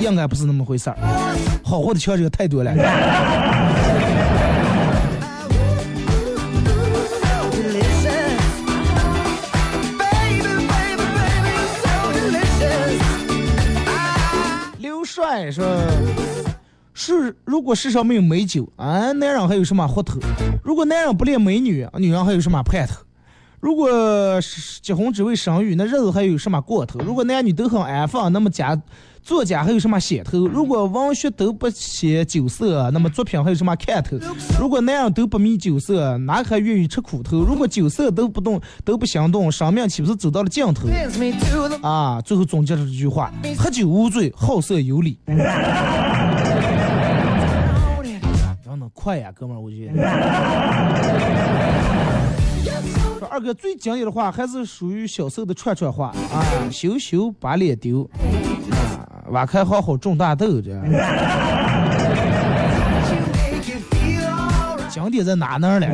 [0.00, 0.96] 应该不是那么回事儿。
[1.64, 2.72] 好活的强者太多了。
[14.78, 15.64] 刘帅说
[17.06, 20.18] ：“是如果世上没有美酒啊，男人还有什么活头？
[20.64, 22.94] 如果男人不恋美女，女人还有什么盼头？
[23.60, 23.88] 如果
[24.82, 26.98] 结婚只为生育，那日子还有什么过头？
[27.00, 28.80] 如果男女都很安分，那么家
[29.22, 30.46] 作家还有什么写头？
[30.46, 34.16] 如果文学都不写酒色，那么作品还有什么看头？
[34.60, 37.42] 如果男人都不迷酒色，哪还愿意吃苦头？
[37.42, 40.86] 如果酒色都不动，都不行动，生命岂不是走到了尽头？”
[41.82, 45.18] 啊，最后总结了这句话：喝酒无罪，好色有理。
[48.96, 49.92] 快呀、哥们儿，我觉得。
[53.18, 58.02] 说二哥最经典的话还是属于小时候的串串话啊，羞羞把脸丢，
[58.70, 60.70] 啊，挖开好好种大豆这。
[64.90, 65.86] 经典在哪那呢？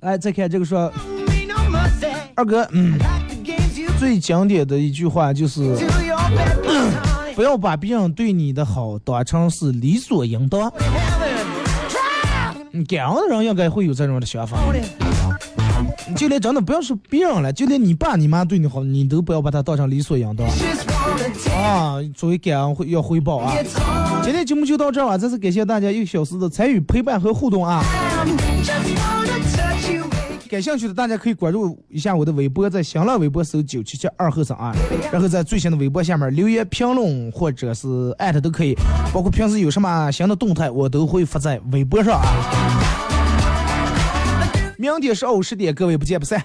[0.00, 0.90] 哎，再看这个说，
[2.34, 2.98] 二哥，嗯。
[4.00, 5.76] 最经典的一句话就是。
[7.36, 10.70] 不要把别人对你的好当成是理所应当。
[12.86, 14.58] 感恩的人应该会有这种的想法。
[16.16, 20.46] 就连真的不要说别人了，就连你爸你妈对你好，你都不要把它当成理所应当
[21.54, 21.96] 啊！
[22.14, 23.54] 作为感恩会要回报啊！
[24.22, 25.18] 今天节目就到这儿啊！
[25.18, 27.82] 再次感谢大家一个小时的参与、陪伴和互动啊！
[30.50, 34.74] 感兴趣的大家可以关注一下我的微博，在新浪微博搜九七七二后生啊，
[35.12, 38.74] 然后在最新的微博下面留言评论或者是艾特都可以，
[39.14, 42.26] 包括平时有什么新的动态，我都会发在微博上啊。
[44.76, 46.44] 明天上午十点，各位不见不散。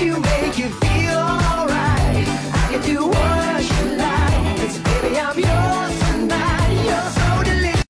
[0.00, 0.89] You, make you feel